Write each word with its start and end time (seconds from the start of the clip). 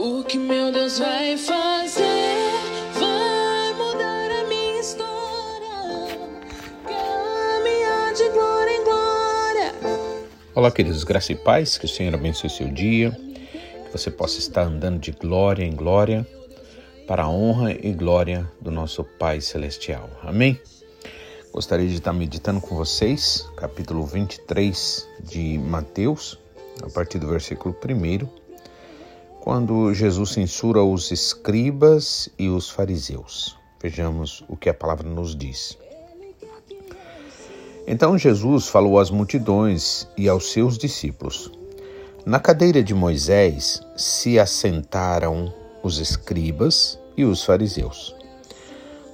O 0.00 0.22
que 0.22 0.38
meu 0.38 0.70
Deus 0.70 1.00
vai 1.00 1.36
fazer 1.36 2.04
vai 2.94 3.74
mudar 3.74 4.30
a 4.30 4.44
minha 4.46 4.80
história. 4.80 6.16
Caminhar 6.84 8.14
de 8.14 8.28
glória 8.28 8.70
em 8.70 8.84
glória. 8.84 9.74
Olá, 10.54 10.70
queridos, 10.70 11.02
graça 11.02 11.32
e 11.32 11.34
paz, 11.34 11.76
que 11.76 11.84
o 11.84 11.88
Senhor 11.88 12.14
abençoe 12.14 12.48
seu 12.48 12.68
dia, 12.68 13.10
que 13.10 13.90
você 13.90 14.08
possa 14.08 14.38
estar 14.38 14.62
andando 14.62 15.00
de 15.00 15.10
glória 15.10 15.64
em 15.64 15.74
glória 15.74 16.24
para 17.08 17.24
a 17.24 17.28
honra 17.28 17.72
e 17.72 17.90
glória 17.92 18.48
do 18.60 18.70
nosso 18.70 19.02
Pai 19.02 19.40
Celestial. 19.40 20.08
Amém? 20.22 20.60
Gostaria 21.52 21.88
de 21.88 21.94
estar 21.94 22.12
meditando 22.12 22.60
com 22.60 22.76
vocês, 22.76 23.44
capítulo 23.56 24.06
23 24.06 25.08
de 25.24 25.58
Mateus, 25.58 26.38
a 26.84 26.88
partir 26.88 27.18
do 27.18 27.26
versículo 27.26 27.74
1, 27.84 28.47
quando 29.48 29.94
Jesus 29.94 30.32
censura 30.32 30.82
os 30.82 31.10
escribas 31.10 32.28
e 32.38 32.50
os 32.50 32.68
fariseus. 32.68 33.56
Vejamos 33.82 34.44
o 34.46 34.54
que 34.54 34.68
a 34.68 34.74
palavra 34.74 35.08
nos 35.08 35.34
diz. 35.34 35.78
Então 37.86 38.18
Jesus 38.18 38.68
falou 38.68 38.98
às 38.98 39.10
multidões 39.10 40.06
e 40.18 40.28
aos 40.28 40.52
seus 40.52 40.76
discípulos: 40.76 41.50
Na 42.26 42.38
cadeira 42.38 42.82
de 42.82 42.92
Moisés 42.92 43.80
se 43.96 44.38
assentaram 44.38 45.50
os 45.82 45.96
escribas 45.96 46.98
e 47.16 47.24
os 47.24 47.42
fariseus. 47.42 48.14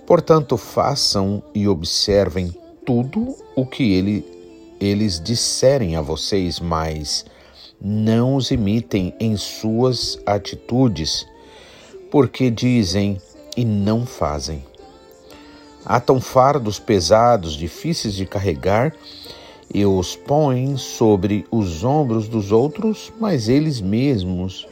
Portanto, 0.04 0.56
façam 0.56 1.44
e 1.54 1.68
observem 1.68 2.52
tudo 2.84 3.36
o 3.54 3.64
que 3.64 3.92
ele, 3.92 4.26
eles 4.80 5.20
disserem 5.20 5.94
a 5.94 6.00
vocês, 6.00 6.58
mas 6.58 7.24
não 7.80 8.36
os 8.36 8.50
imitem 8.50 9.14
em 9.18 9.36
suas 9.36 10.18
atitudes, 10.24 11.26
porque 12.10 12.50
dizem 12.50 13.20
e 13.56 13.64
não 13.64 14.06
fazem. 14.06 14.64
Atam 15.84 16.20
fardos 16.20 16.78
pesados, 16.78 17.52
difíceis 17.52 18.14
de 18.14 18.24
carregar, 18.24 18.94
e 19.72 19.84
os 19.84 20.14
põem 20.14 20.76
sobre 20.76 21.46
os 21.50 21.84
ombros 21.84 22.28
dos 22.28 22.52
outros, 22.52 23.12
mas 23.20 23.48
eles 23.48 23.80
mesmos 23.80 24.66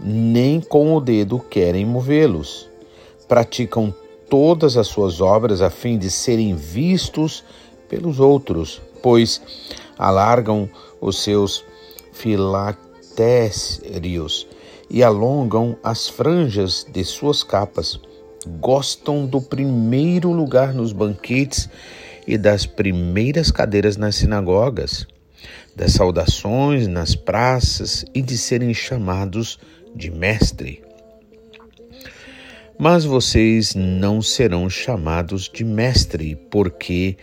nem 0.00 0.60
com 0.60 0.94
o 0.94 1.00
dedo 1.00 1.38
querem 1.38 1.84
movê-los. 1.86 2.68
Praticam 3.26 3.94
todas 4.28 4.76
as 4.76 4.86
suas 4.88 5.20
obras 5.20 5.62
a 5.62 5.70
fim 5.70 5.96
de 5.96 6.10
serem 6.10 6.54
vistos 6.54 7.44
pelos 7.88 8.20
outros, 8.20 8.80
pois 9.02 9.40
alargam 9.98 10.68
os 11.00 11.18
seus 11.18 11.64
filatérios 12.14 14.46
e 14.88 15.02
alongam 15.02 15.76
as 15.82 16.08
franjas 16.08 16.86
de 16.90 17.04
suas 17.04 17.42
capas. 17.42 18.00
Gostam 18.60 19.26
do 19.26 19.40
primeiro 19.40 20.30
lugar 20.30 20.72
nos 20.72 20.92
banquetes 20.92 21.68
e 22.26 22.38
das 22.38 22.66
primeiras 22.66 23.50
cadeiras 23.50 23.96
nas 23.96 24.16
sinagogas, 24.16 25.06
das 25.74 25.92
saudações 25.92 26.86
nas 26.86 27.14
praças 27.14 28.04
e 28.14 28.22
de 28.22 28.38
serem 28.38 28.72
chamados 28.72 29.58
de 29.94 30.10
mestre. 30.10 30.82
Mas 32.78 33.04
vocês 33.04 33.74
não 33.74 34.20
serão 34.20 34.68
chamados 34.68 35.50
de 35.52 35.64
mestre, 35.64 36.36
porque 36.50 37.16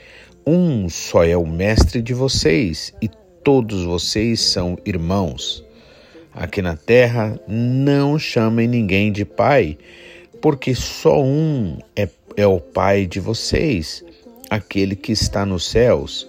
um 0.46 0.90
só 0.90 1.24
é 1.24 1.36
o 1.36 1.46
mestre 1.46 2.02
de 2.02 2.14
vocês 2.14 2.94
e 3.02 3.10
todos 3.44 3.84
vocês 3.84 4.40
são 4.40 4.78
irmãos. 4.86 5.64
Aqui 6.34 6.62
na 6.62 6.76
terra 6.76 7.40
não 7.48 8.18
chamem 8.18 8.68
ninguém 8.68 9.12
de 9.12 9.26
pai, 9.26 9.78
porque 10.42 10.74
só 10.74 11.22
um 11.22 11.78
é, 11.96 12.08
é 12.38 12.48
o 12.48 12.60
pai 12.60 13.06
de 13.06 13.20
vocês, 13.20 14.04
aquele 14.50 14.96
que 14.96 15.12
está 15.12 15.46
nos 15.46 15.66
céus. 15.66 16.28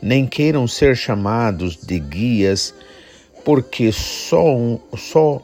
Nem 0.00 0.26
queiram 0.26 0.66
ser 0.66 0.96
chamados 0.96 1.76
de 1.76 1.98
guias, 1.98 2.74
porque 3.44 3.92
só 3.92 4.56
um, 4.56 4.78
só 4.96 5.42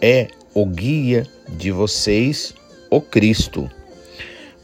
é 0.00 0.28
o 0.54 0.64
guia 0.64 1.26
de 1.48 1.70
vocês, 1.70 2.54
o 2.90 3.00
Cristo. 3.00 3.68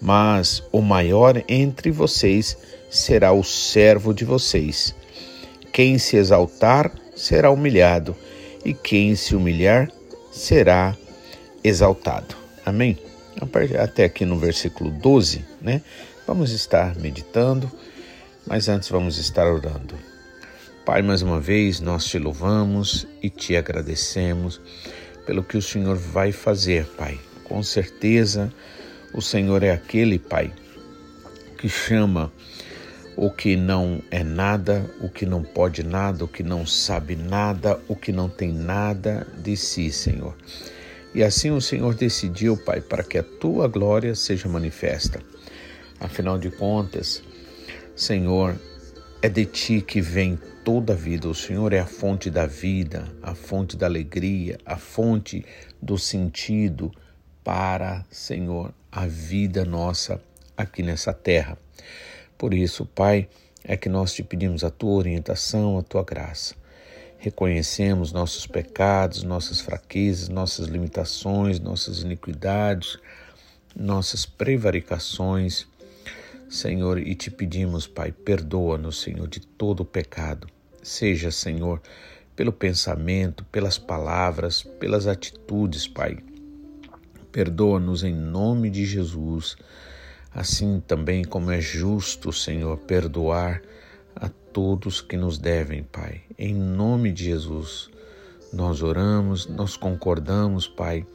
Mas 0.00 0.62
o 0.70 0.80
maior 0.80 1.42
entre 1.48 1.90
vocês 1.90 2.56
será 2.90 3.32
o 3.32 3.42
servo 3.42 4.14
de 4.14 4.24
vocês. 4.24 4.94
Quem 5.74 5.98
se 5.98 6.16
exaltar 6.16 6.88
será 7.16 7.50
humilhado, 7.50 8.14
e 8.64 8.72
quem 8.72 9.16
se 9.16 9.34
humilhar 9.34 9.90
será 10.30 10.96
exaltado. 11.64 12.36
Amém? 12.64 12.96
Até 13.82 14.04
aqui 14.04 14.24
no 14.24 14.38
versículo 14.38 14.88
12, 14.88 15.44
né? 15.60 15.82
Vamos 16.28 16.52
estar 16.52 16.94
meditando, 16.94 17.68
mas 18.46 18.68
antes 18.68 18.88
vamos 18.88 19.18
estar 19.18 19.48
orando. 19.48 19.96
Pai, 20.86 21.02
mais 21.02 21.22
uma 21.22 21.40
vez 21.40 21.80
nós 21.80 22.04
te 22.04 22.20
louvamos 22.20 23.04
e 23.20 23.28
te 23.28 23.56
agradecemos 23.56 24.60
pelo 25.26 25.42
que 25.42 25.56
o 25.56 25.62
Senhor 25.62 25.96
vai 25.96 26.30
fazer, 26.30 26.86
Pai. 26.96 27.18
Com 27.42 27.64
certeza, 27.64 28.54
o 29.12 29.20
Senhor 29.20 29.64
é 29.64 29.72
aquele, 29.72 30.20
Pai, 30.20 30.52
que 31.58 31.68
chama 31.68 32.32
o 33.16 33.30
que 33.30 33.56
não 33.56 34.02
é 34.10 34.24
nada, 34.24 34.90
o 35.00 35.08
que 35.08 35.24
não 35.24 35.42
pode 35.42 35.82
nada, 35.82 36.24
o 36.24 36.28
que 36.28 36.42
não 36.42 36.66
sabe 36.66 37.14
nada, 37.14 37.80
o 37.88 37.94
que 37.94 38.12
não 38.12 38.28
tem 38.28 38.52
nada 38.52 39.26
de 39.38 39.56
si, 39.56 39.90
Senhor. 39.90 40.36
E 41.14 41.22
assim 41.22 41.50
o 41.50 41.60
Senhor 41.60 41.94
decidiu, 41.94 42.56
Pai, 42.56 42.80
para 42.80 43.04
que 43.04 43.16
a 43.16 43.22
tua 43.22 43.68
glória 43.68 44.14
seja 44.14 44.48
manifesta. 44.48 45.20
Afinal 46.00 46.38
de 46.38 46.50
contas, 46.50 47.22
Senhor, 47.94 48.58
é 49.22 49.28
de 49.28 49.46
ti 49.46 49.80
que 49.80 50.00
vem 50.00 50.38
toda 50.64 50.92
a 50.92 50.96
vida. 50.96 51.28
O 51.28 51.34
Senhor 51.34 51.72
é 51.72 51.78
a 51.78 51.86
fonte 51.86 52.28
da 52.28 52.46
vida, 52.46 53.06
a 53.22 53.34
fonte 53.34 53.76
da 53.76 53.86
alegria, 53.86 54.58
a 54.66 54.76
fonte 54.76 55.44
do 55.80 55.96
sentido 55.96 56.90
para, 57.44 58.04
Senhor, 58.10 58.74
a 58.90 59.06
vida 59.06 59.64
nossa 59.64 60.20
aqui 60.56 60.82
nessa 60.82 61.12
terra. 61.12 61.56
Por 62.36 62.54
isso, 62.54 62.86
Pai, 62.86 63.28
é 63.62 63.76
que 63.76 63.88
nós 63.88 64.12
te 64.12 64.22
pedimos 64.22 64.64
a 64.64 64.70
tua 64.70 64.92
orientação, 64.92 65.78
a 65.78 65.82
tua 65.82 66.02
graça. 66.02 66.54
Reconhecemos 67.18 68.12
nossos 68.12 68.46
pecados, 68.46 69.22
nossas 69.22 69.60
fraquezas, 69.60 70.28
nossas 70.28 70.66
limitações, 70.66 71.58
nossas 71.58 72.02
iniquidades, 72.02 72.98
nossas 73.74 74.26
prevaricações 74.26 75.66
Senhor, 76.54 76.98
e 76.98 77.16
te 77.16 77.32
pedimos, 77.32 77.88
Pai, 77.88 78.12
perdoa-nos, 78.12 79.00
Senhor, 79.00 79.26
de 79.26 79.40
todo 79.40 79.80
o 79.80 79.84
pecado. 79.84 80.46
Seja, 80.82 81.32
Senhor, 81.32 81.82
pelo 82.36 82.52
pensamento, 82.52 83.44
pelas 83.46 83.76
palavras, 83.76 84.62
pelas 84.62 85.08
atitudes, 85.08 85.88
Pai. 85.88 86.18
Perdoa-nos 87.32 88.04
em 88.04 88.14
nome 88.14 88.70
de 88.70 88.84
Jesus. 88.84 89.56
Assim 90.34 90.82
também 90.86 91.24
como 91.24 91.50
é 91.50 91.60
justo, 91.60 92.32
Senhor, 92.32 92.76
perdoar 92.78 93.62
a 94.16 94.28
todos 94.28 95.00
que 95.00 95.16
nos 95.16 95.38
devem, 95.38 95.84
Pai. 95.84 96.22
Em 96.36 96.52
nome 96.52 97.12
de 97.12 97.24
Jesus, 97.24 97.88
nós 98.52 98.82
oramos, 98.82 99.46
nós 99.46 99.76
concordamos, 99.76 100.66
Pai 100.66 101.06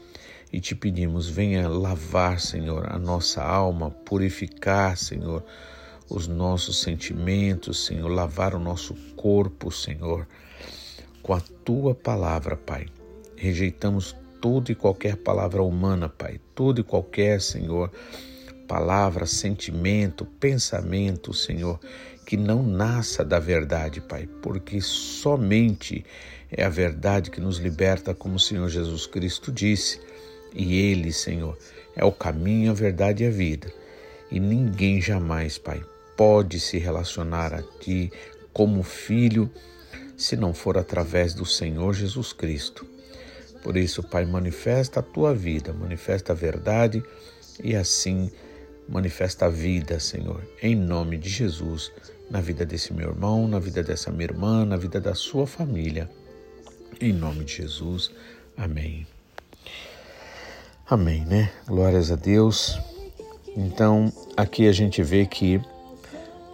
e 0.52 0.60
te 0.60 0.76
pedimos, 0.76 1.30
venha 1.30 1.68
lavar, 1.68 2.40
Senhor, 2.40 2.92
a 2.92 2.98
nossa 2.98 3.44
alma, 3.44 3.92
purificar, 3.92 4.98
Senhor, 4.98 5.44
os 6.10 6.28
nossos 6.28 6.82
sentimentos, 6.82 7.86
Senhor, 7.86 8.08
lavar 8.10 8.56
o 8.56 8.60
nosso 8.60 8.96
corpo, 9.16 9.72
Senhor, 9.72 10.28
com 11.22 11.34
a 11.34 11.42
tua 11.64 11.94
palavra, 11.94 12.56
Pai. 12.56 12.88
Rejeitamos 13.36 14.16
toda 14.42 14.72
e 14.72 14.76
qualquer 14.76 15.18
palavra 15.18 15.62
humana, 15.62 16.10
Pai, 16.10 16.40
toda 16.56 16.82
e 16.82 16.84
qualquer, 16.84 17.42
Senhor, 17.42 17.92
palavra, 18.70 19.26
sentimento, 19.26 20.26
pensamento, 20.40 21.34
Senhor, 21.34 21.80
que 22.24 22.38
não 22.38 22.62
nasça 22.62 23.26
da 23.26 23.40
verdade, 23.40 24.00
Pai, 24.00 24.30
porque 24.44 24.80
somente 24.80 26.06
é 26.52 26.64
a 26.64 26.70
verdade 26.70 27.32
que 27.32 27.42
nos 27.42 27.58
liberta, 27.58 28.14
como 28.14 28.36
o 28.36 28.40
Senhor 28.40 28.70
Jesus 28.70 29.08
Cristo 29.08 29.52
disse. 29.52 30.00
E 30.54 30.80
Ele, 30.80 31.12
Senhor, 31.12 31.58
é 31.96 32.06
o 32.06 32.12
caminho, 32.12 32.70
a 32.70 32.74
verdade 32.76 33.24
e 33.24 33.28
a 33.28 33.32
vida. 33.32 33.74
E 34.30 34.40
ninguém 34.40 35.02
jamais, 35.02 35.58
Pai, 35.58 35.84
pode 36.16 36.60
se 36.60 36.78
relacionar 36.78 37.56
a 37.56 37.64
Ti 37.64 38.12
como 38.54 38.84
filho 38.84 39.50
se 40.16 40.36
não 40.36 40.54
for 40.54 40.78
através 40.78 41.34
do 41.34 41.46
Senhor 41.46 41.94
Jesus 41.96 42.34
Cristo. 42.34 42.86
Por 43.64 43.76
isso, 43.76 44.04
Pai, 44.04 44.26
manifesta 44.26 45.00
a 45.00 45.04
Tua 45.04 45.34
vida, 45.34 45.74
manifesta 45.74 46.34
a 46.34 46.36
verdade 46.36 47.04
e 47.64 47.76
assim 47.76 48.30
manifesta 48.90 49.46
a 49.46 49.50
vida, 49.50 50.00
Senhor, 50.00 50.42
em 50.62 50.76
nome 50.76 51.18
de 51.18 51.30
Jesus, 51.30 51.92
na 52.30 52.42
vida 52.42 52.66
desse 52.66 52.92
meu 52.92 53.10
irmão, 53.10 53.48
na 53.48 53.60
vida 53.60 53.84
dessa 53.84 54.12
minha 54.12 54.26
irmã, 54.26 54.66
na 54.66 54.78
vida 54.78 55.00
da 55.00 55.14
sua 55.14 55.46
família. 55.46 56.10
Em 57.00 57.14
nome 57.14 57.46
de 57.46 57.58
Jesus. 57.58 58.12
Amém. 58.58 59.06
Amém, 60.90 61.24
né? 61.26 61.52
Glórias 61.68 62.12
a 62.12 62.16
Deus. 62.16 62.80
Então, 63.56 64.12
aqui 64.36 64.68
a 64.68 64.72
gente 64.72 65.04
vê 65.04 65.26
que 65.26 65.62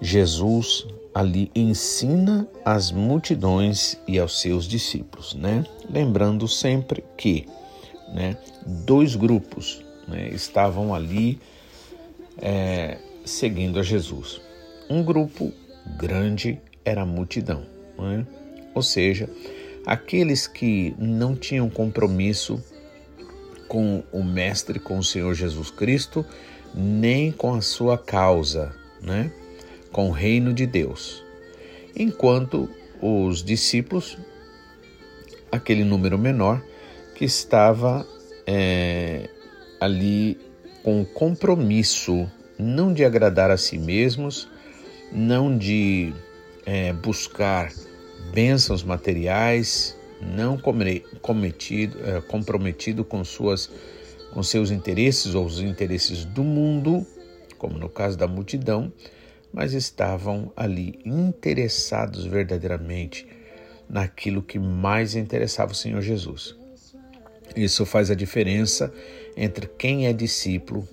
Jesus 0.01 0.85
ali 1.13 1.49
ensina 1.55 2.45
as 2.65 2.91
multidões 2.91 3.97
e 4.05 4.19
aos 4.19 4.41
seus 4.41 4.65
discípulos, 4.65 5.33
né? 5.33 5.63
Lembrando 5.89 6.47
sempre 6.49 7.01
que, 7.17 7.47
né, 8.13 8.37
dois 8.65 9.15
grupos 9.15 9.81
né, 10.05 10.29
estavam 10.29 10.93
ali 10.93 11.39
é, 12.41 12.97
seguindo 13.23 13.79
a 13.79 13.83
Jesus. 13.83 14.41
Um 14.89 15.03
grupo 15.03 15.51
grande 15.97 16.59
era 16.83 17.01
a 17.01 17.05
multidão, 17.05 17.65
né? 17.97 18.25
ou 18.73 18.81
seja, 18.81 19.29
aqueles 19.85 20.47
que 20.47 20.95
não 20.99 21.35
tinham 21.35 21.69
compromisso 21.69 22.63
com 23.67 24.03
o 24.11 24.23
Mestre, 24.23 24.79
com 24.79 24.99
o 24.99 25.03
Senhor 25.03 25.33
Jesus 25.33 25.71
Cristo, 25.71 26.25
nem 26.73 27.31
com 27.31 27.53
a 27.53 27.61
sua 27.61 27.97
causa, 27.97 28.75
né? 29.01 29.31
com 29.91 30.09
o 30.09 30.11
reino 30.11 30.53
de 30.53 30.65
Deus. 30.65 31.23
Enquanto 31.95 32.69
os 33.01 33.43
discípulos, 33.43 34.17
aquele 35.51 35.83
número 35.83 36.17
menor, 36.17 36.61
que 37.15 37.23
estava 37.23 38.05
é, 38.45 39.29
ali 39.79 40.37
com 40.85 41.01
o 41.01 41.05
compromisso 41.05 42.29
não 42.59 42.93
de 42.93 43.03
agradar 43.03 43.49
a 43.49 43.57
si 43.57 43.75
mesmos, 43.75 44.47
não 45.11 45.57
de 45.57 46.13
é, 46.63 46.93
buscar 46.93 47.73
bênçãos 48.31 48.83
materiais, 48.83 49.97
não 50.21 50.59
cometido, 50.59 51.97
é, 52.05 52.21
comprometido 52.21 53.03
com, 53.03 53.23
suas, 53.25 53.67
com 54.31 54.43
seus 54.43 54.69
interesses 54.69 55.33
ou 55.33 55.43
os 55.47 55.59
interesses 55.59 56.23
do 56.23 56.43
mundo, 56.43 57.03
como 57.57 57.79
no 57.79 57.89
caso 57.89 58.15
da 58.15 58.27
multidão, 58.27 58.93
mas 59.51 59.73
estavam 59.73 60.53
ali 60.55 60.99
interessados 61.03 62.25
verdadeiramente 62.25 63.27
naquilo 63.89 64.43
que 64.43 64.59
mais 64.59 65.15
interessava 65.15 65.71
o 65.71 65.75
Senhor 65.75 66.01
Jesus. 66.01 66.55
Isso 67.55 67.87
faz 67.87 68.11
a 68.11 68.15
diferença 68.15 68.93
entre 69.35 69.67
quem 69.67 70.07
é 70.07 70.13
discípulo 70.13 70.87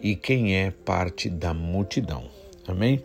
e 0.00 0.14
quem 0.16 0.56
é 0.56 0.70
parte 0.70 1.28
da 1.28 1.52
multidão. 1.52 2.24
Amém? 2.66 3.02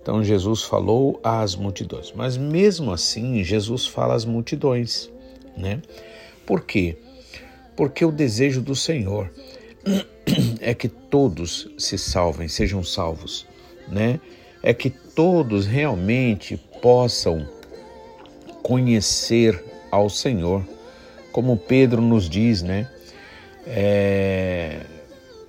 Então 0.00 0.22
Jesus 0.22 0.62
falou 0.62 1.18
às 1.22 1.54
multidões, 1.54 2.12
mas 2.12 2.36
mesmo 2.36 2.92
assim 2.92 3.42
Jesus 3.42 3.86
fala 3.86 4.14
às 4.14 4.24
multidões, 4.24 5.10
né? 5.56 5.80
Por 6.44 6.60
quê? 6.62 6.96
Porque 7.74 8.04
o 8.04 8.12
desejo 8.12 8.60
do 8.60 8.76
Senhor 8.76 9.32
é 10.60 10.74
que 10.74 10.88
todos 10.88 11.68
se 11.78 11.96
salvem, 11.96 12.48
sejam 12.48 12.84
salvos 12.84 13.46
né? 13.88 14.20
É 14.62 14.72
que 14.72 14.90
todos 14.90 15.66
realmente 15.66 16.56
possam 16.80 17.46
conhecer 18.62 19.62
ao 19.90 20.08
Senhor, 20.08 20.66
como 21.32 21.56
Pedro 21.56 22.00
nos 22.00 22.28
diz, 22.28 22.62
né? 22.62 22.88
É, 23.66 24.80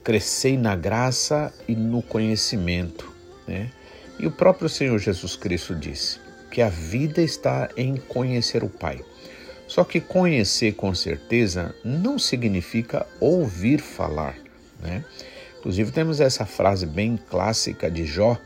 crescei 0.04 0.58
na 0.58 0.76
graça 0.76 1.54
e 1.68 1.76
no 1.76 2.02
conhecimento, 2.02 3.12
né? 3.48 3.72
E 4.18 4.26
o 4.26 4.32
próprio 4.32 4.70
Senhor 4.70 4.98
Jesus 4.98 5.36
Cristo 5.36 5.76
disse 5.76 6.20
que 6.50 6.62
a 6.62 6.70
vida 6.70 7.22
está 7.22 7.70
em 7.76 7.98
conhecer 7.98 8.64
o 8.64 8.70
Pai. 8.70 9.04
Só 9.68 9.84
que 9.84 10.00
conhecer 10.00 10.74
com 10.76 10.94
certeza 10.94 11.76
não 11.84 12.18
significa 12.20 13.06
ouvir 13.20 13.82
falar, 13.82 14.38
né? 14.80 15.04
Inclusive, 15.60 15.92
temos 15.92 16.22
essa 16.22 16.46
frase 16.46 16.86
bem 16.86 17.18
clássica 17.18 17.90
de 17.90 18.06
Jó, 18.06 18.38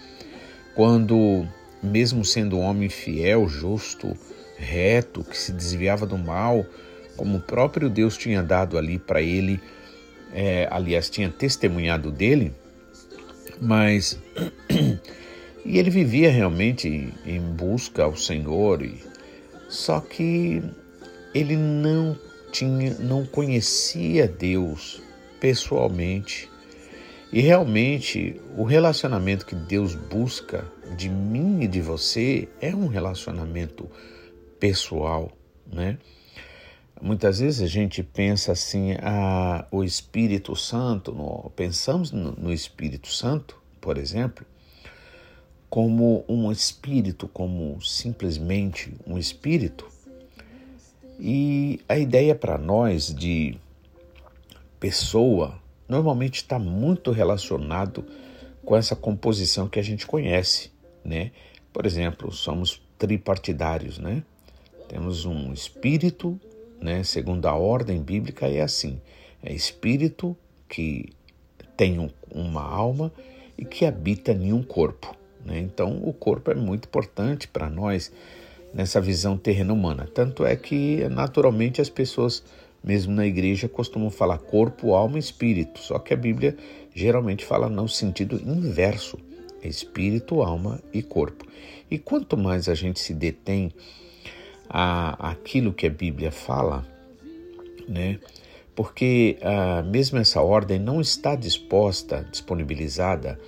quando, 0.73 1.45
mesmo 1.83 2.23
sendo 2.23 2.57
um 2.57 2.61
homem 2.61 2.87
fiel, 2.87 3.45
justo, 3.49 4.15
reto, 4.57 5.21
que 5.25 5.37
se 5.37 5.51
desviava 5.51 6.05
do 6.05 6.17
mal, 6.17 6.65
como 7.19 7.37
o 7.37 7.41
próprio 7.41 7.89
Deus 7.89 8.17
tinha 8.17 8.41
dado 8.41 8.77
ali 8.77 8.97
para 8.97 9.21
ele, 9.21 9.59
é, 10.33 10.69
aliás, 10.71 11.09
tinha 11.09 11.29
testemunhado 11.29 12.11
dele, 12.11 12.53
mas. 13.61 14.17
e 15.65 15.77
ele 15.77 15.89
vivia 15.89 16.31
realmente 16.31 17.13
em 17.25 17.41
busca 17.41 18.03
ao 18.03 18.15
Senhor, 18.15 18.81
e, 18.81 19.03
só 19.67 19.99
que 19.99 20.63
ele 21.35 21.57
não 21.57 22.17
tinha, 22.53 22.95
não 22.99 23.25
conhecia 23.25 24.25
Deus 24.25 25.01
pessoalmente 25.41 26.49
e 27.31 27.41
realmente, 27.41 28.41
o 28.57 28.63
relacionamento 28.63 29.45
que 29.45 29.53
Deus 29.53 29.93
busca 29.93 30.65
de 30.97 31.07
mim 31.07 31.61
e 31.61 31.67
de 31.67 31.79
você 31.79 32.47
é 32.59 32.75
um 32.75 32.87
relacionamento 32.87 33.87
pessoal, 34.59 35.31
né? 35.71 35.99
Muitas 37.01 37.39
vezes 37.39 37.61
a 37.61 37.67
gente 37.67 38.03
pensa 38.03 38.51
assim, 38.51 38.93
ah, 39.01 39.65
o 39.71 39.83
Espírito 39.83 40.55
Santo, 40.55 41.13
no, 41.13 41.49
pensamos 41.55 42.11
no, 42.11 42.33
no 42.33 42.51
Espírito 42.51 43.07
Santo, 43.07 43.57
por 43.79 43.97
exemplo, 43.97 44.45
como 45.69 46.25
um 46.27 46.51
espírito, 46.51 47.27
como 47.27 47.81
simplesmente 47.81 48.93
um 49.07 49.17
espírito. 49.17 49.87
E 51.19 51.79
a 51.87 51.97
ideia 51.97 52.35
para 52.35 52.57
nós 52.57 53.13
de 53.13 53.57
pessoa 54.79 55.59
normalmente 55.87 56.37
está 56.37 56.57
muito 56.57 57.11
relacionado 57.11 58.05
com 58.65 58.75
essa 58.75 58.95
composição 58.95 59.67
que 59.67 59.79
a 59.79 59.83
gente 59.83 60.05
conhece, 60.05 60.71
né? 61.03 61.31
Por 61.71 61.85
exemplo, 61.85 62.31
somos 62.31 62.81
tripartidários, 62.97 63.97
né? 63.99 64.23
Temos 64.87 65.25
um 65.25 65.53
espírito, 65.53 66.39
né? 66.81 67.03
Segundo 67.03 67.45
a 67.47 67.55
ordem 67.55 68.01
bíblica 68.01 68.47
é 68.47 68.61
assim: 68.61 68.99
é 69.43 69.53
espírito 69.53 70.35
que 70.67 71.09
tem 71.75 71.99
um, 71.99 72.09
uma 72.31 72.61
alma 72.61 73.11
e 73.57 73.65
que 73.65 73.85
habita 73.85 74.31
em 74.31 74.53
um 74.53 74.63
corpo. 74.63 75.15
Né? 75.43 75.59
Então, 75.59 76.01
o 76.03 76.13
corpo 76.13 76.51
é 76.51 76.55
muito 76.55 76.85
importante 76.85 77.47
para 77.47 77.69
nós 77.69 78.11
nessa 78.73 79.01
visão 79.01 79.37
terrena 79.37 79.73
humana. 79.73 80.07
Tanto 80.13 80.45
é 80.45 80.55
que, 80.55 81.07
naturalmente, 81.09 81.81
as 81.81 81.89
pessoas 81.89 82.43
mesmo 82.83 83.13
na 83.13 83.25
igreja 83.25 83.67
costumam 83.67 84.09
falar 84.09 84.37
corpo, 84.37 84.93
alma 84.93 85.17
e 85.17 85.19
espírito, 85.19 85.79
só 85.79 85.99
que 85.99 86.13
a 86.13 86.17
Bíblia 86.17 86.55
geralmente 86.93 87.43
fala 87.45 87.69
no 87.69 87.87
sentido 87.87 88.35
inverso: 88.35 89.17
espírito, 89.63 90.41
alma 90.41 90.81
e 90.93 91.01
corpo. 91.01 91.45
E 91.91 91.97
quanto 91.97 92.37
mais 92.37 92.69
a 92.69 92.73
gente 92.73 92.99
se 92.99 93.13
detém 93.13 93.71
a 94.69 95.31
aquilo 95.31 95.73
que 95.73 95.87
a 95.87 95.89
Bíblia 95.89 96.31
fala, 96.31 96.85
né? 97.87 98.19
Porque 98.75 99.37
ah, 99.41 99.81
mesmo 99.83 100.19
essa 100.19 100.41
ordem 100.41 100.79
não 100.79 101.01
está 101.01 101.35
disposta, 101.35 102.25
disponibilizada 102.31 103.39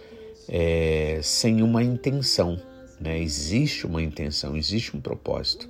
é, 0.50 1.20
sem 1.24 1.62
uma 1.62 1.84
intenção, 1.84 2.60
né? 3.00 3.20
Existe 3.20 3.86
uma 3.86 4.02
intenção, 4.02 4.58
existe 4.58 4.96
um 4.98 5.00
propósito. 5.00 5.70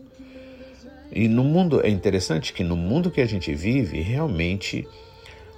E 1.12 1.28
no 1.28 1.44
mundo, 1.44 1.86
é 1.86 1.90
interessante 1.90 2.54
que 2.54 2.64
no 2.64 2.76
mundo 2.76 3.12
que 3.12 3.20
a 3.20 3.26
gente 3.26 3.54
vive, 3.54 4.00
realmente 4.00 4.88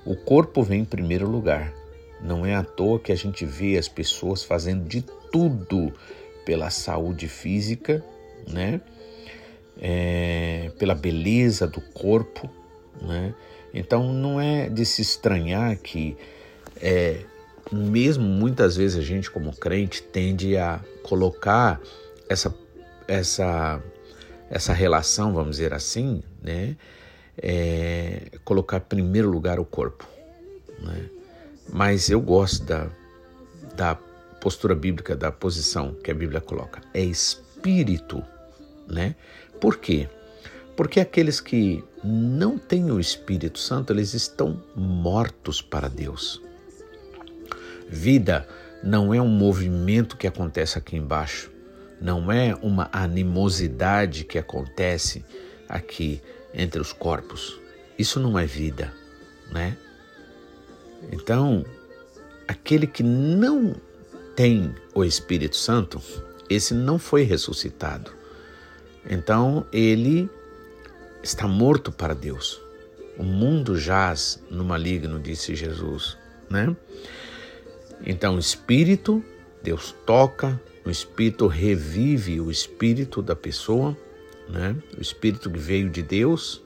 o 0.03 0.15
corpo 0.15 0.63
vem 0.63 0.81
em 0.81 0.85
primeiro 0.85 1.29
lugar. 1.29 1.71
Não 2.19 2.45
é 2.45 2.55
à 2.55 2.63
toa 2.63 2.99
que 2.99 3.11
a 3.11 3.15
gente 3.15 3.45
vê 3.45 3.77
as 3.77 3.87
pessoas 3.87 4.43
fazendo 4.43 4.87
de 4.87 5.03
tudo 5.31 5.93
pela 6.45 6.69
saúde 6.69 7.27
física, 7.27 8.03
né? 8.47 8.81
É, 9.79 10.71
pela 10.77 10.93
beleza 10.93 11.67
do 11.67 11.81
corpo, 11.81 12.49
né? 13.01 13.33
Então 13.73 14.13
não 14.13 14.39
é 14.39 14.69
de 14.69 14.85
se 14.85 15.01
estranhar 15.01 15.75
que 15.77 16.15
é, 16.79 17.21
mesmo 17.71 18.23
muitas 18.23 18.75
vezes 18.75 18.97
a 18.97 19.01
gente 19.01 19.31
como 19.31 19.55
crente 19.55 20.03
tende 20.03 20.55
a 20.57 20.79
colocar 21.01 21.81
essa 22.29 22.53
essa 23.07 23.81
essa 24.49 24.73
relação, 24.73 25.33
vamos 25.33 25.57
dizer 25.57 25.73
assim, 25.73 26.21
né? 26.41 26.77
É, 27.35 28.27
colocar 28.45 28.77
em 28.77 28.81
primeiro 28.81 29.27
lugar 29.27 29.59
o 29.59 29.65
corpo. 29.65 30.07
Né? 30.79 31.09
Mas 31.71 32.09
eu 32.09 32.21
gosto 32.21 32.63
da, 32.63 32.87
da 33.75 33.95
postura 34.39 34.75
bíblica, 34.75 35.15
da 35.15 35.31
posição 35.31 35.95
que 36.03 36.11
a 36.11 36.13
Bíblia 36.13 36.39
coloca. 36.39 36.81
É 36.93 37.01
espírito, 37.01 38.23
né? 38.87 39.15
Por 39.59 39.77
quê? 39.77 40.09
Porque 40.75 40.99
aqueles 40.99 41.39
que 41.39 41.83
não 42.03 42.57
têm 42.57 42.91
o 42.91 42.99
Espírito 42.99 43.59
Santo, 43.59 43.93
eles 43.93 44.13
estão 44.13 44.61
mortos 44.75 45.61
para 45.61 45.87
Deus. 45.87 46.41
Vida 47.87 48.47
não 48.83 49.13
é 49.13 49.21
um 49.21 49.27
movimento 49.27 50.17
que 50.17 50.27
acontece 50.27 50.77
aqui 50.77 50.97
embaixo 50.97 51.53
não 52.03 52.29
é 52.29 52.53
uma 52.61 52.89
animosidade 52.91 54.25
que 54.25 54.37
acontece 54.37 55.23
aqui 55.69 56.21
entre 56.53 56.81
os 56.81 56.91
corpos. 56.91 57.57
Isso 57.97 58.19
não 58.19 58.37
é 58.37 58.45
vida. 58.45 58.93
né? 59.49 59.77
Então, 61.11 61.65
aquele 62.45 62.85
que 62.87 63.03
não 63.03 63.73
tem 64.35 64.75
o 64.93 65.05
Espírito 65.05 65.55
Santo, 65.55 66.01
esse 66.49 66.73
não 66.73 66.99
foi 66.99 67.23
ressuscitado. 67.23 68.11
Então, 69.09 69.65
ele 69.71 70.29
está 71.21 71.47
morto 71.47 71.91
para 71.91 72.13
Deus. 72.13 72.61
O 73.17 73.23
mundo 73.23 73.77
jaz 73.77 74.41
no 74.49 74.63
maligno, 74.63 75.19
disse 75.19 75.55
Jesus, 75.55 76.17
né? 76.49 76.75
Então, 78.05 78.35
o 78.35 78.39
espírito, 78.39 79.23
Deus 79.61 79.95
toca, 80.05 80.59
o 80.85 80.89
espírito 80.89 81.47
revive 81.47 82.41
o 82.41 82.49
espírito 82.49 83.21
da 83.21 83.35
pessoa, 83.35 83.95
né? 84.49 84.75
O 84.97 85.01
espírito 85.01 85.49
que 85.49 85.59
veio 85.59 85.89
de 85.89 86.01
Deus, 86.01 86.61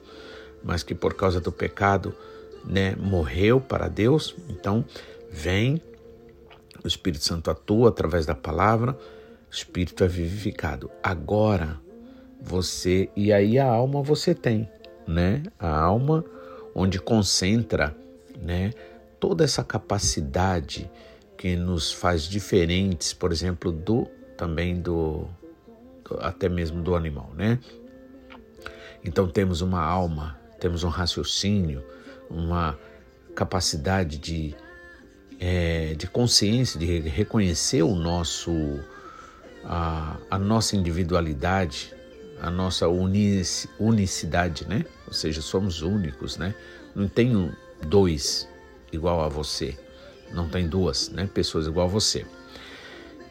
mas 0.62 0.82
que 0.82 0.94
por 0.94 1.14
causa 1.14 1.40
do 1.40 1.52
pecado, 1.52 2.14
né, 2.64 2.96
morreu 2.96 3.60
para 3.60 3.88
Deus. 3.88 4.34
Então, 4.48 4.84
vem 5.30 5.80
o 6.84 6.88
Espírito 6.88 7.24
Santo 7.24 7.50
atua 7.50 7.88
através 7.88 8.24
da 8.24 8.34
palavra, 8.34 8.92
o 9.50 9.54
espírito 9.54 10.04
é 10.04 10.08
vivificado. 10.08 10.90
Agora, 11.02 11.80
você 12.40 13.08
e 13.16 13.32
aí 13.32 13.58
a 13.58 13.66
alma 13.66 14.02
você 14.02 14.34
tem, 14.34 14.68
né? 15.06 15.42
A 15.58 15.76
alma 15.76 16.24
onde 16.74 17.00
concentra, 17.00 17.96
né, 18.40 18.72
toda 19.18 19.42
essa 19.42 19.64
capacidade 19.64 20.88
que 21.36 21.56
nos 21.56 21.92
faz 21.92 22.22
diferentes, 22.22 23.12
por 23.12 23.32
exemplo, 23.32 23.72
do 23.72 24.06
também 24.36 24.80
do, 24.80 25.26
do 26.04 26.18
até 26.20 26.48
mesmo 26.48 26.82
do 26.82 26.94
animal, 26.94 27.32
né? 27.36 27.58
Então 29.04 29.28
temos 29.28 29.60
uma 29.60 29.82
alma, 29.82 30.38
temos 30.60 30.84
um 30.84 30.88
raciocínio, 30.88 31.82
uma 32.30 32.78
capacidade 33.34 34.18
de, 34.18 34.54
é, 35.40 35.94
de 35.94 36.06
consciência, 36.06 36.78
de 36.78 37.00
reconhecer 37.00 37.82
o 37.82 37.94
nosso 37.94 38.52
a, 39.64 40.16
a 40.30 40.38
nossa 40.38 40.76
individualidade, 40.76 41.94
a 42.40 42.50
nossa 42.50 42.88
unici, 42.88 43.68
unicidade, 43.78 44.66
né? 44.66 44.84
Ou 45.06 45.12
seja, 45.12 45.40
somos 45.40 45.82
únicos, 45.82 46.36
né? 46.36 46.54
Não 46.94 47.08
tenho 47.08 47.54
dois 47.86 48.48
igual 48.92 49.22
a 49.22 49.28
você, 49.28 49.76
não 50.32 50.48
tem 50.48 50.68
duas, 50.68 51.10
né? 51.10 51.28
Pessoas 51.32 51.66
igual 51.66 51.86
a 51.86 51.90
você. 51.90 52.24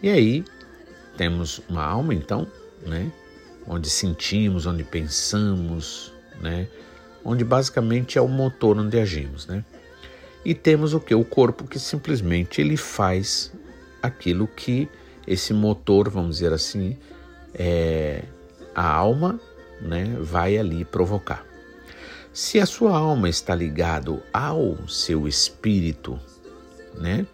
E 0.02 0.10
aí 0.10 0.46
temos 1.16 1.62
uma 1.68 1.84
alma, 1.84 2.14
então, 2.14 2.48
né? 2.86 3.12
Onde 3.68 3.90
sentimos, 3.90 4.66
onde 4.66 4.84
pensamos, 4.84 6.14
né? 6.40 6.68
Onde 7.24 7.44
basicamente 7.44 8.18
é 8.18 8.22
o 8.22 8.28
motor 8.28 8.78
onde 8.78 9.00
agimos, 9.00 9.48
né? 9.48 9.64
E 10.46 10.54
temos 10.54 10.94
o 10.94 11.00
que? 11.00 11.14
O 11.14 11.26
corpo 11.26 11.66
que 11.66 11.80
simplesmente 11.80 12.62
ele 12.62 12.78
faz 12.78 13.52
aquilo 14.02 14.48
que 14.48 14.88
esse 15.26 15.54
motor, 15.54 16.10
vamos 16.10 16.38
dizer 16.38 16.54
assim, 16.54 16.98
é, 17.54 18.24
a 18.78 18.88
alma 18.88 19.42
né, 19.82 20.16
vai 20.22 20.56
ali 20.56 20.86
provocar. 20.86 21.44
Se 22.32 22.60
a 22.60 22.66
sua 22.68 22.96
alma 22.96 23.28
está 23.28 23.56
ligado 23.56 24.22
ao 24.32 24.88
seu 24.88 25.28
espírito, 25.28 26.20
né? 26.94 27.26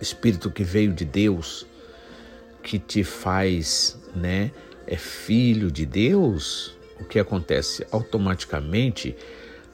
Espírito 0.00 0.48
que 0.48 0.62
veio 0.62 0.92
de 0.92 1.04
Deus, 1.04 1.66
que 2.62 2.78
te 2.78 3.02
faz, 3.02 3.98
né, 4.14 4.52
é 4.86 4.96
filho 4.96 5.68
de 5.68 5.84
Deus, 5.84 6.76
o 7.00 7.04
que 7.04 7.18
acontece 7.18 7.84
automaticamente 7.90 9.16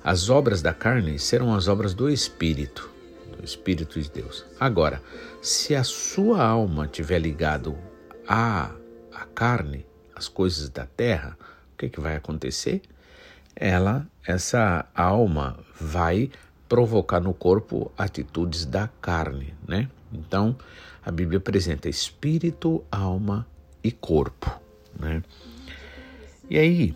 as 0.02 0.30
obras 0.30 0.62
da 0.62 0.72
carne 0.72 1.18
serão 1.18 1.54
as 1.54 1.68
obras 1.68 1.92
do 1.92 2.08
espírito, 2.08 2.90
do 3.36 3.44
espírito 3.44 4.00
de 4.00 4.10
Deus. 4.10 4.46
Agora, 4.58 5.02
se 5.42 5.74
a 5.74 5.84
sua 5.84 6.42
alma 6.42 6.86
estiver 6.86 7.18
ligado 7.18 7.76
à, 8.26 8.70
à 9.12 9.26
carne, 9.26 9.84
as 10.22 10.28
coisas 10.28 10.68
da 10.68 10.86
terra, 10.86 11.36
o 11.74 11.76
que, 11.76 11.88
que 11.88 12.00
vai 12.00 12.14
acontecer? 12.14 12.80
Ela, 13.56 14.06
essa 14.24 14.86
alma, 14.94 15.58
vai 15.80 16.30
provocar 16.68 17.20
no 17.20 17.34
corpo 17.34 17.90
atitudes 17.98 18.64
da 18.64 18.88
carne, 19.00 19.52
né? 19.66 19.90
Então, 20.12 20.56
a 21.04 21.10
Bíblia 21.10 21.38
apresenta 21.38 21.88
espírito, 21.88 22.84
alma 22.90 23.46
e 23.82 23.90
corpo, 23.90 24.48
né? 24.98 25.22
E 26.48 26.56
aí, 26.56 26.94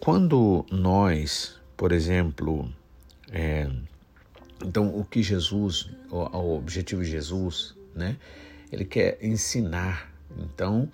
quando 0.00 0.64
nós, 0.70 1.60
por 1.76 1.92
exemplo, 1.92 2.72
é, 3.30 3.68
então 4.64 4.88
o 4.88 5.04
que 5.04 5.22
Jesus, 5.22 5.90
o, 6.10 6.16
o 6.16 6.56
objetivo 6.56 7.04
de 7.04 7.10
Jesus, 7.10 7.74
né? 7.94 8.16
Ele 8.72 8.86
quer 8.86 9.18
ensinar. 9.20 10.10
Então, 10.38 10.88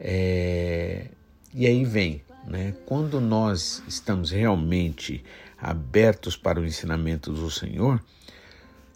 é, 0.00 1.08
e 1.52 1.66
aí 1.66 1.84
vem, 1.84 2.22
né? 2.46 2.74
Quando 2.86 3.20
nós 3.20 3.82
estamos 3.86 4.30
realmente 4.30 5.22
abertos 5.58 6.36
para 6.36 6.58
o 6.58 6.64
ensinamento 6.64 7.30
do 7.32 7.50
Senhor, 7.50 8.02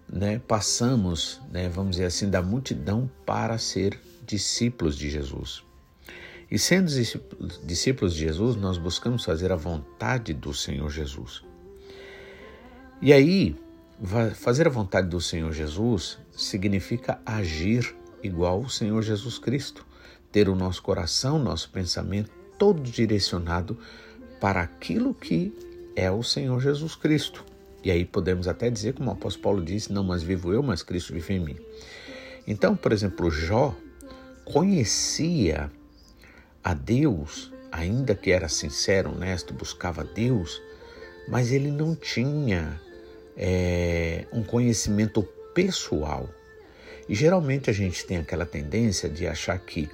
né? 0.08 0.40
Passamos, 0.48 1.42
né? 1.52 1.68
Vamos 1.68 1.92
dizer 1.92 2.06
assim, 2.06 2.30
da 2.30 2.40
multidão 2.40 3.10
para 3.26 3.58
ser 3.58 4.00
discípulos 4.26 4.96
de 4.96 5.10
Jesus. 5.10 5.62
E 6.50 6.58
sendo 6.58 6.90
discípulos 7.64 8.14
de 8.14 8.20
Jesus, 8.20 8.56
nós 8.56 8.78
buscamos 8.78 9.24
fazer 9.24 9.52
a 9.52 9.56
vontade 9.56 10.32
do 10.32 10.54
Senhor 10.54 10.88
Jesus. 10.90 11.42
E 13.02 13.12
aí, 13.12 13.56
fazer 14.36 14.66
a 14.66 14.70
vontade 14.70 15.08
do 15.08 15.20
Senhor 15.20 15.52
Jesus 15.52 16.18
significa 16.32 17.20
agir 17.26 17.94
igual 18.22 18.60
o 18.60 18.70
Senhor 18.70 19.02
Jesus 19.02 19.38
Cristo 19.38 19.84
ter 20.34 20.48
o 20.48 20.56
nosso 20.56 20.82
coração, 20.82 21.38
nosso 21.38 21.70
pensamento 21.70 22.28
todo 22.58 22.82
direcionado 22.82 23.78
para 24.40 24.62
aquilo 24.62 25.14
que 25.14 25.54
é 25.94 26.10
o 26.10 26.24
Senhor 26.24 26.60
Jesus 26.60 26.96
Cristo. 26.96 27.44
E 27.84 27.90
aí 27.92 28.04
podemos 28.04 28.48
até 28.48 28.68
dizer, 28.68 28.94
como 28.94 29.10
o 29.10 29.12
apóstolo 29.12 29.44
Paulo 29.44 29.64
disse, 29.64 29.92
não 29.92 30.02
mais 30.02 30.24
vivo 30.24 30.52
eu, 30.52 30.60
mas 30.60 30.82
Cristo 30.82 31.12
vive 31.12 31.34
em 31.34 31.38
mim. 31.38 31.56
Então, 32.48 32.74
por 32.74 32.90
exemplo, 32.90 33.30
Jó 33.30 33.76
conhecia 34.44 35.70
a 36.64 36.74
Deus, 36.74 37.52
ainda 37.70 38.16
que 38.16 38.32
era 38.32 38.48
sincero, 38.48 39.12
honesto, 39.12 39.54
buscava 39.54 40.02
Deus, 40.02 40.60
mas 41.28 41.52
ele 41.52 41.70
não 41.70 41.94
tinha 41.94 42.80
é, 43.36 44.26
um 44.32 44.42
conhecimento 44.42 45.22
pessoal. 45.54 46.28
E 47.08 47.14
geralmente 47.14 47.70
a 47.70 47.72
gente 47.72 48.04
tem 48.04 48.16
aquela 48.16 48.44
tendência 48.44 49.08
de 49.08 49.28
achar 49.28 49.60
que 49.60 49.88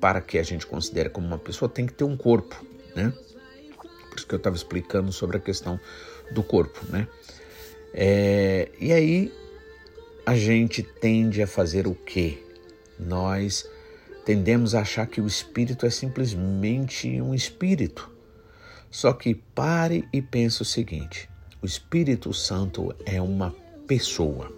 para 0.00 0.20
que 0.20 0.38
a 0.38 0.42
gente 0.42 0.66
considere 0.66 1.10
como 1.10 1.26
uma 1.26 1.38
pessoa, 1.38 1.68
tem 1.68 1.86
que 1.86 1.92
ter 1.92 2.04
um 2.04 2.16
corpo, 2.16 2.64
né? 2.94 3.12
Por 4.08 4.16
isso 4.16 4.26
que 4.26 4.34
eu 4.34 4.38
estava 4.38 4.56
explicando 4.56 5.12
sobre 5.12 5.36
a 5.36 5.40
questão 5.40 5.78
do 6.30 6.42
corpo, 6.42 6.80
né? 6.88 7.06
É, 7.92 8.68
e 8.80 8.92
aí 8.92 9.32
a 10.24 10.36
gente 10.36 10.82
tende 10.82 11.42
a 11.42 11.46
fazer 11.46 11.86
o 11.86 11.94
quê? 11.94 12.42
Nós 12.98 13.68
tendemos 14.24 14.74
a 14.74 14.80
achar 14.80 15.06
que 15.06 15.20
o 15.20 15.26
espírito 15.26 15.86
é 15.86 15.90
simplesmente 15.90 17.20
um 17.20 17.34
espírito. 17.34 18.10
Só 18.90 19.12
que 19.12 19.34
pare 19.34 20.08
e 20.12 20.20
pense 20.20 20.62
o 20.62 20.64
seguinte: 20.64 21.28
o 21.62 21.66
Espírito 21.66 22.32
Santo 22.32 22.94
é 23.04 23.20
uma 23.20 23.54
pessoa, 23.86 24.52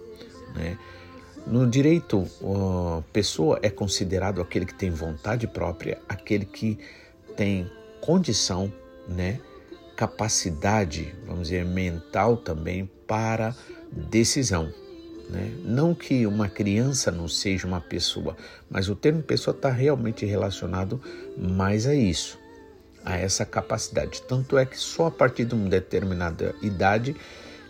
né? 0.55 0.77
No 1.45 1.67
direito, 1.67 2.25
pessoa 3.11 3.59
é 3.61 3.69
considerado 3.69 4.41
aquele 4.41 4.65
que 4.65 4.73
tem 4.73 4.89
vontade 4.89 5.45
própria, 5.45 5.99
aquele 6.07 6.45
que 6.45 6.79
tem 7.35 7.69
condição, 7.99 8.71
né, 9.07 9.39
capacidade, 9.95 11.13
vamos 11.25 11.49
dizer, 11.49 11.65
mental 11.65 12.37
também 12.37 12.89
para 13.05 13.55
decisão. 13.91 14.73
Né? 15.29 15.53
Não 15.63 15.93
que 15.93 16.25
uma 16.25 16.47
criança 16.49 17.11
não 17.11 17.27
seja 17.27 17.67
uma 17.67 17.81
pessoa, 17.81 18.35
mas 18.69 18.89
o 18.89 18.95
termo 18.95 19.21
pessoa 19.21 19.55
está 19.55 19.69
realmente 19.69 20.25
relacionado 20.25 21.01
mais 21.37 21.85
a 21.85 21.93
isso, 21.93 22.39
a 23.05 23.17
essa 23.17 23.45
capacidade. 23.45 24.21
Tanto 24.23 24.57
é 24.57 24.65
que 24.65 24.77
só 24.77 25.07
a 25.07 25.11
partir 25.11 25.45
de 25.45 25.55
uma 25.55 25.69
determinada 25.69 26.55
idade 26.61 27.15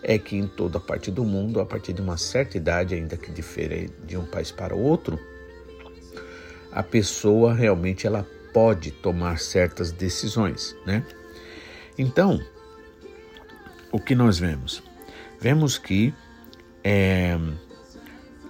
é 0.03 0.17
que 0.17 0.35
em 0.35 0.47
toda 0.47 0.79
parte 0.79 1.09
do 1.09 1.23
mundo, 1.23 1.61
a 1.61 1.65
partir 1.65 1.93
de 1.93 2.01
uma 2.01 2.17
certa 2.17 2.57
idade, 2.57 2.93
ainda 2.93 3.15
que 3.15 3.31
difere 3.31 3.89
de 4.05 4.17
um 4.17 4.25
país 4.25 4.51
para 4.51 4.75
outro, 4.75 5.17
a 6.71 6.83
pessoa 6.83 7.53
realmente 7.53 8.05
ela 8.05 8.27
pode 8.53 8.91
tomar 8.91 9.39
certas 9.39 9.91
decisões, 9.91 10.75
né? 10.85 11.05
Então, 11.97 12.39
o 13.91 13.99
que 13.99 14.13
nós 14.13 14.37
vemos? 14.37 14.83
Vemos 15.39 15.77
que 15.77 16.13
é, 16.83 17.37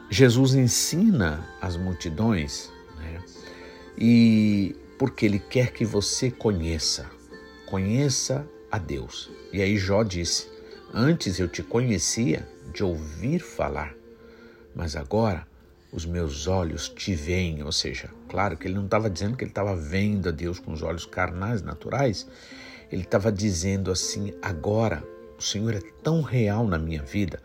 Jesus 0.10 0.56
ensina 0.56 1.48
as 1.62 1.78
multidões, 1.78 2.72
né? 2.98 3.22
E 3.98 4.76
porque 4.98 5.26
ele 5.26 5.40
quer 5.40 5.72
que 5.72 5.86
você 5.86 6.32
conheça, 6.32 7.10
conheça 7.66 8.48
a 8.72 8.78
Deus. 8.78 9.30
E 9.52 9.62
aí 9.62 9.78
Jó 9.78 10.04
disse: 10.04 10.53
Antes 10.96 11.40
eu 11.40 11.48
te 11.48 11.64
conhecia 11.64 12.48
de 12.72 12.84
ouvir 12.84 13.40
falar, 13.40 13.96
mas 14.76 14.96
agora 14.96 15.48
os 15.92 16.06
meus 16.06 16.46
olhos 16.46 16.88
te 16.88 17.16
veem. 17.16 17.64
Ou 17.64 17.72
seja, 17.72 18.12
claro 18.30 18.56
que 18.56 18.68
ele 18.68 18.76
não 18.76 18.86
estava 18.86 19.10
dizendo 19.10 19.36
que 19.36 19.44
ele 19.44 19.50
estava 19.50 19.76
vendo 19.76 20.30
a 20.30 20.32
Deus 20.32 20.60
com 20.60 20.72
os 20.72 20.84
olhos 20.84 21.04
carnais, 21.04 21.64
naturais. 21.64 22.28
Ele 22.92 23.02
estava 23.02 23.32
dizendo 23.32 23.92
assim: 23.92 24.36
agora 24.40 25.04
o 25.36 25.42
Senhor 25.42 25.74
é 25.74 25.82
tão 26.04 26.22
real 26.22 26.68
na 26.68 26.78
minha 26.78 27.02
vida, 27.02 27.42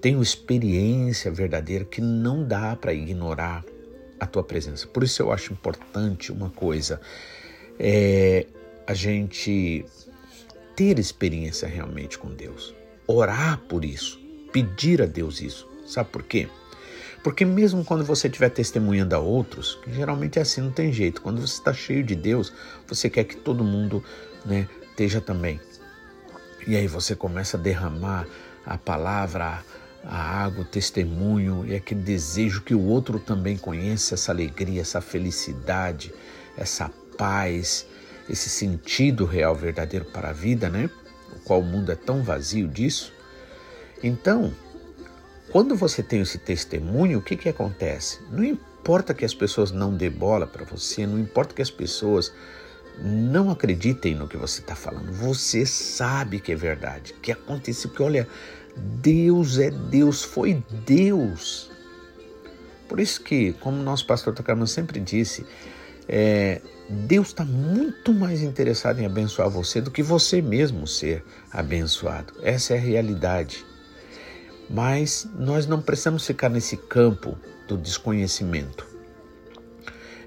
tenho 0.00 0.22
experiência 0.22 1.28
verdadeira 1.28 1.84
que 1.84 2.00
não 2.00 2.46
dá 2.46 2.76
para 2.76 2.94
ignorar 2.94 3.64
a 4.20 4.26
tua 4.26 4.44
presença. 4.44 4.86
Por 4.86 5.02
isso 5.02 5.20
eu 5.20 5.32
acho 5.32 5.52
importante 5.52 6.30
uma 6.30 6.50
coisa, 6.50 7.00
é 7.80 8.46
a 8.86 8.94
gente 8.94 9.84
ter 10.80 10.98
experiência 10.98 11.68
realmente 11.68 12.18
com 12.18 12.30
Deus, 12.30 12.74
orar 13.06 13.60
por 13.68 13.84
isso, 13.84 14.18
pedir 14.50 15.02
a 15.02 15.04
Deus 15.04 15.42
isso. 15.42 15.68
Sabe 15.86 16.08
por 16.08 16.22
quê? 16.22 16.48
Porque 17.22 17.44
mesmo 17.44 17.84
quando 17.84 18.02
você 18.02 18.28
estiver 18.28 18.48
testemunhando 18.48 19.14
a 19.14 19.18
outros, 19.18 19.78
geralmente 19.88 20.38
é 20.38 20.42
assim, 20.42 20.62
não 20.62 20.70
tem 20.70 20.90
jeito, 20.90 21.20
quando 21.20 21.46
você 21.46 21.58
está 21.58 21.74
cheio 21.74 22.02
de 22.02 22.14
Deus, 22.14 22.50
você 22.88 23.10
quer 23.10 23.24
que 23.24 23.36
todo 23.36 23.62
mundo 23.62 24.02
né, 24.46 24.66
esteja 24.88 25.20
também. 25.20 25.60
E 26.66 26.74
aí 26.74 26.86
você 26.86 27.14
começa 27.14 27.58
a 27.58 27.60
derramar 27.60 28.26
a 28.64 28.78
palavra, 28.78 29.62
a 30.02 30.16
água, 30.16 30.62
o 30.62 30.66
testemunho 30.66 31.66
e 31.66 31.74
aquele 31.74 32.00
desejo 32.00 32.62
que 32.62 32.74
o 32.74 32.86
outro 32.86 33.18
também 33.18 33.58
conheça 33.58 34.14
essa 34.14 34.32
alegria, 34.32 34.80
essa 34.80 35.02
felicidade, 35.02 36.10
essa 36.56 36.90
paz, 37.18 37.84
esse 38.30 38.48
sentido 38.48 39.24
real, 39.24 39.54
verdadeiro 39.54 40.04
para 40.04 40.30
a 40.30 40.32
vida, 40.32 40.68
né? 40.68 40.88
O 41.34 41.40
qual 41.40 41.60
o 41.60 41.64
mundo 41.64 41.90
é 41.90 41.96
tão 41.96 42.22
vazio 42.22 42.68
disso. 42.68 43.12
Então, 44.02 44.54
quando 45.50 45.74
você 45.74 46.02
tem 46.02 46.20
esse 46.20 46.38
testemunho, 46.38 47.18
o 47.18 47.22
que, 47.22 47.36
que 47.36 47.48
acontece? 47.48 48.20
Não 48.30 48.44
importa 48.44 49.12
que 49.12 49.24
as 49.24 49.34
pessoas 49.34 49.72
não 49.72 49.94
dê 49.94 50.08
bola 50.08 50.46
para 50.46 50.64
você, 50.64 51.06
não 51.06 51.18
importa 51.18 51.54
que 51.54 51.62
as 51.62 51.70
pessoas 51.70 52.32
não 53.02 53.50
acreditem 53.50 54.14
no 54.14 54.28
que 54.28 54.36
você 54.36 54.60
está 54.60 54.76
falando, 54.76 55.10
você 55.12 55.64
sabe 55.64 56.38
que 56.38 56.52
é 56.52 56.54
verdade, 56.54 57.14
que 57.14 57.32
aconteceu, 57.32 57.90
que 57.90 58.02
olha, 58.02 58.28
Deus 58.76 59.58
é 59.58 59.70
Deus, 59.70 60.22
foi 60.22 60.62
Deus. 60.86 61.70
Por 62.88 63.00
isso 63.00 63.20
que, 63.22 63.52
como 63.54 63.82
nosso 63.82 64.06
pastor 64.06 64.34
Tacarman 64.34 64.66
sempre 64.66 65.00
disse, 65.00 65.46
é, 66.08 66.60
Deus 66.92 67.28
está 67.28 67.44
muito 67.44 68.12
mais 68.12 68.42
interessado 68.42 68.98
em 68.98 69.06
abençoar 69.06 69.48
você 69.48 69.80
do 69.80 69.92
que 69.92 70.02
você 70.02 70.42
mesmo 70.42 70.88
ser 70.88 71.24
abençoado. 71.52 72.34
Essa 72.42 72.74
é 72.74 72.78
a 72.78 72.80
realidade. 72.80 73.64
Mas 74.68 75.24
nós 75.38 75.68
não 75.68 75.80
precisamos 75.80 76.26
ficar 76.26 76.48
nesse 76.48 76.76
campo 76.76 77.38
do 77.68 77.78
desconhecimento. 77.78 78.84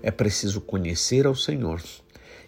É 0.01 0.09
preciso 0.09 0.61
conhecer 0.61 1.25
ao 1.25 1.35
Senhor. 1.35 1.83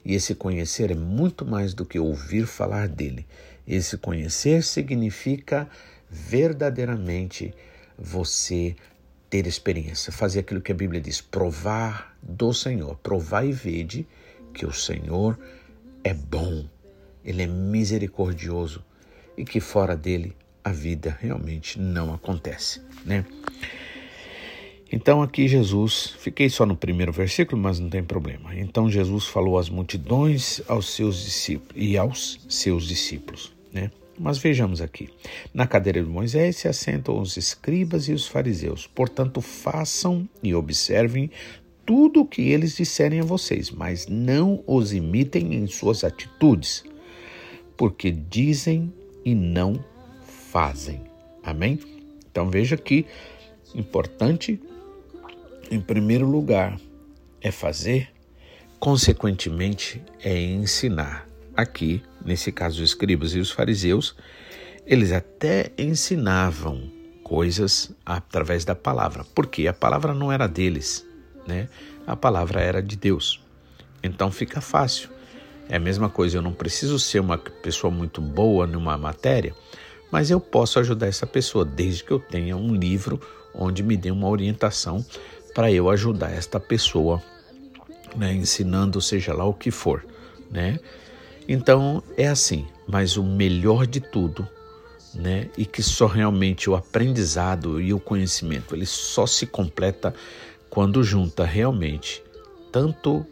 E 0.05 0.15
esse 0.15 0.34
conhecer 0.34 0.91
é 0.91 0.95
muito 0.95 1.45
mais 1.45 1.74
do 1.74 1.86
que 1.86 2.00
ouvir 2.00 2.45
falar 2.45 2.88
dele. 2.88 3.27
Esse 3.67 3.98
conhecer 3.98 4.63
significa 4.63 5.67
verdadeiramente 6.10 7.53
você 7.98 8.77
ter 9.29 9.45
experiência, 9.45 10.13
fazer 10.13 10.39
aquilo 10.39 10.62
que 10.62 10.72
a 10.72 10.75
Bíblia 10.75 11.01
diz, 11.01 11.19
provar 11.19 12.14
do 12.25 12.53
Senhor, 12.53 12.98
provar 12.98 13.46
e 13.46 13.51
vede 13.51 14.08
que 14.53 14.65
o 14.65 14.74
Senhor 14.74 15.38
é 16.03 16.13
bom, 16.13 16.65
ele 17.24 17.44
é 17.44 17.48
misericordioso 17.48 18.84
e 19.38 19.46
que 19.46 19.60
fora 19.60 19.96
dele 19.96 20.36
a 20.63 20.72
vida 20.72 21.15
realmente 21.22 21.79
não 21.79 22.13
acontece, 22.13 22.82
né? 23.05 23.24
Então 24.91 25.21
aqui 25.21 25.47
Jesus, 25.47 26.15
fiquei 26.19 26.49
só 26.49 26.65
no 26.65 26.76
primeiro 26.76 27.12
versículo, 27.12 27.62
mas 27.62 27.80
não 27.80 27.89
tem 27.89 28.04
problema. 28.04 28.56
Então 28.56 28.89
Jesus 28.89 29.26
falou 29.26 29.58
às 29.58 29.69
multidões, 29.69 30.62
aos 30.67 30.89
seus 30.89 31.23
discípulos 31.23 31.73
e 31.76 31.97
aos 31.97 32.39
seus 32.47 32.88
discípulos, 32.88 33.54
né? 33.73 33.91
Mas 34.17 34.38
vejamos 34.38 34.82
aqui: 34.82 35.10
na 35.54 35.67
cadeira 35.67 36.02
de 36.02 36.10
Moisés 36.10 36.58
se 36.58 36.67
assentam 36.67 37.19
os 37.19 37.36
escribas 37.36 38.08
e 38.08 38.13
os 38.13 38.28
fariseus. 38.28 38.88
Portanto, 38.88 39.41
façam 39.41 40.28
e 40.41 40.56
observem 40.56 41.30
tudo 41.86 42.21
o 42.21 42.26
que 42.26 42.50
eles 42.50 42.76
disserem 42.76 43.19
a 43.19 43.24
vocês, 43.24 43.69
mas 43.69 44.08
não 44.08 44.63
os 44.65 44.93
imitem 44.93 45.54
em 45.54 45.67
suas 45.67 46.04
atitudes, 46.04 46.84
porque 47.78 48.12
dizem 48.12 48.91
e 49.24 49.36
não 49.36 49.84
fazem. 50.52 51.02
Amém? 51.43 51.80
Então 52.32 52.50
veja 52.50 52.76
que 52.76 53.06
importante, 53.74 54.60
em 55.69 55.80
primeiro 55.80 56.28
lugar, 56.28 56.80
é 57.41 57.52
fazer, 57.52 58.10
consequentemente, 58.80 60.02
é 60.24 60.39
ensinar 60.39 61.28
aqui, 61.56 62.02
nesse 62.24 62.52
caso, 62.52 62.82
os 62.82 62.89
escribas 62.89 63.34
e 63.34 63.39
os 63.39 63.52
fariseus, 63.52 64.15
eles 64.86 65.12
até 65.12 65.71
ensinavam 65.78 66.91
coisas 67.24 67.91
através 68.06 68.65
da 68.65 68.76
palavra, 68.76 69.26
porque 69.36 69.67
a 69.67 69.74
palavra 69.74 70.13
não 70.13 70.32
era 70.32 70.48
deles, 70.48 71.06
né? 71.47 71.69
A 72.05 72.15
palavra 72.15 72.62
era 72.62 72.81
de 72.81 72.95
Deus. 72.95 73.39
Então 74.03 74.31
fica 74.31 74.62
fácil. 74.62 75.10
É 75.67 75.77
a 75.77 75.79
mesma 75.79 76.10
coisa, 76.10 76.38
eu 76.38 76.41
não 76.41 76.53
preciso 76.53 76.99
ser 76.99 77.19
uma 77.19 77.38
pessoa 77.38 77.89
muito 77.89 78.21
boa 78.21 78.67
numa 78.67 78.97
matéria, 78.97 79.55
mas 80.12 80.29
eu 80.29 80.39
posso 80.39 80.79
ajudar 80.79 81.08
essa 81.08 81.25
pessoa 81.25 81.65
desde 81.65 82.03
que 82.03 82.12
eu 82.12 82.19
tenha 82.19 82.55
um 82.55 82.75
livro 82.75 83.19
onde 83.53 83.81
me 83.81 83.97
dê 83.97 84.12
uma 84.12 84.29
orientação 84.29 85.03
para 85.55 85.71
eu 85.71 85.89
ajudar 85.89 86.31
esta 86.31 86.60
pessoa, 86.60 87.23
né, 88.15 88.34
ensinando 88.34 89.01
seja 89.01 89.34
lá 89.34 89.45
o 89.45 89.53
que 89.53 89.71
for, 89.71 90.05
né? 90.51 90.79
Então 91.47 92.03
é 92.17 92.27
assim, 92.27 92.67
mas 92.88 93.17
o 93.17 93.23
melhor 93.23 93.88
de 93.88 93.99
tudo, 93.99 94.47
né, 95.13 95.49
e 95.58 95.65
que 95.65 95.81
só 95.81 96.05
realmente 96.05 96.69
o 96.69 96.75
aprendizado 96.75 97.81
e 97.81 97.93
o 97.93 97.99
conhecimento, 97.99 98.75
ele 98.75 98.86
só 98.86 99.25
se 99.25 99.47
completa 99.47 100.13
quando 100.75 101.01
junta 101.01 101.45
realmente 101.45 102.21
tanto 102.69 103.25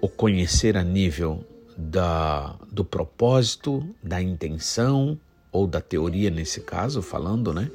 o 0.00 0.08
conhecer 0.08 0.76
a 0.76 0.82
nível 0.82 1.44
da, 1.76 2.56
do 2.72 2.84
propósito, 2.84 3.88
da 4.02 4.20
intenção 4.20 5.16
ou 5.52 5.68
da 5.68 5.80
teoria 5.80 6.30
nesse 6.30 6.62
caso, 6.62 7.00
falando, 7.00 7.54
né, 7.54 7.70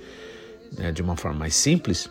né 0.77 0.91
de 0.91 1.01
uma 1.01 1.15
forma 1.15 1.39
mais 1.39 1.55
simples, 1.55 2.09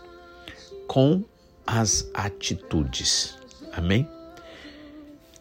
com 0.87 1.23
as 1.67 2.11
atitudes. 2.15 3.37
Amém? 3.75 4.09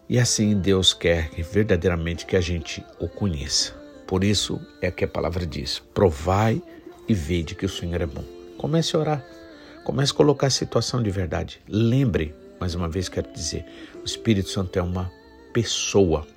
E 0.10 0.20
assim 0.20 0.60
Deus 0.60 0.94
quer 0.94 1.30
que 1.30 1.42
verdadeiramente 1.42 2.26
que 2.26 2.36
a 2.36 2.42
gente 2.42 2.84
o 3.00 3.08
conheça. 3.08 3.74
Por 4.06 4.26
isso 4.26 4.60
é 4.82 4.92
que 4.92 5.06
a 5.06 5.08
palavra 5.08 5.46
diz: 5.46 5.80
provai 5.94 6.62
e 7.08 7.14
vede 7.14 7.56
que 7.56 7.66
o 7.66 7.70
Senhor 7.70 8.02
é 8.02 8.06
bom. 8.06 8.26
Comece 8.58 8.98
a 8.98 9.00
orar. 9.00 9.41
Comece 9.84 10.12
a 10.12 10.16
colocar 10.16 10.48
a 10.48 10.52
situação 10.52 11.02
de 11.02 11.10
verdade. 11.10 11.62
Lembre, 11.68 12.36
mais 12.60 12.76
uma 12.76 12.88
vez 12.88 13.10
quero 13.10 13.32
dizer, 13.32 13.66
o 14.02 14.06
Espírito 14.06 14.50
Santo 14.50 14.78
é 14.78 14.82
uma 14.82 15.12
pessoa. 15.52 16.28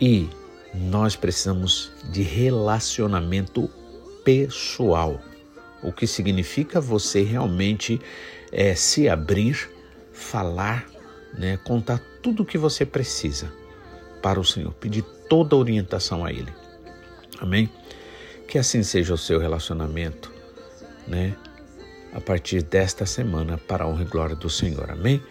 E 0.00 0.28
nós 0.74 1.16
precisamos 1.16 1.90
de 2.10 2.22
relacionamento 2.22 3.70
pessoal. 4.24 5.20
O 5.82 5.92
que 5.92 6.06
significa 6.06 6.80
você 6.80 7.22
realmente 7.22 8.00
é, 8.50 8.74
se 8.74 9.08
abrir, 9.08 9.70
falar, 10.12 10.86
né, 11.36 11.58
contar 11.58 12.00
tudo 12.22 12.42
o 12.42 12.46
que 12.46 12.58
você 12.58 12.84
precisa 12.84 13.52
para 14.22 14.40
o 14.40 14.44
Senhor, 14.44 14.72
pedir 14.74 15.02
toda 15.28 15.54
a 15.54 15.58
orientação 15.58 16.24
a 16.24 16.32
Ele. 16.32 16.52
Amém? 17.38 17.70
Que 18.48 18.58
assim 18.58 18.82
seja 18.82 19.14
o 19.14 19.18
seu 19.18 19.38
relacionamento, 19.38 20.32
né? 21.06 21.36
A 22.18 22.20
partir 22.20 22.64
desta 22.64 23.06
semana, 23.06 23.56
para 23.56 23.84
a 23.84 23.86
honra 23.86 24.02
e 24.02 24.04
glória 24.04 24.34
do 24.34 24.50
Senhor. 24.50 24.90
Amém? 24.90 25.22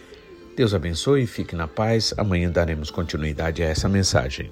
Deus 0.56 0.74
abençoe 0.74 1.24
e 1.24 1.28
fique 1.28 1.54
na 1.54 1.68
paz. 1.68 2.14
Amanhã 2.18 2.50
daremos 2.50 2.90
continuidade 2.90 3.62
a 3.62 3.66
essa 3.66 3.90
mensagem. 3.90 4.50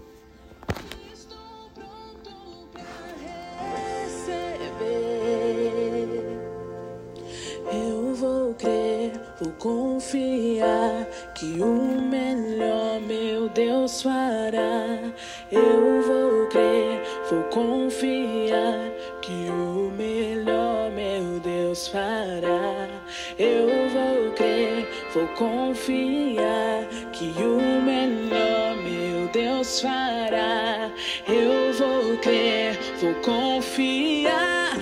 Vou 25.15 25.27
confiar 25.29 26.85
que 27.13 27.33
o 27.41 27.81
melhor 27.81 28.75
meu 28.83 29.29
Deus 29.29 29.79
fará. 29.79 30.91
Eu 31.25 31.73
vou 31.73 32.17
crer, 32.17 32.77
vou 32.99 33.13
confiar 33.15 34.77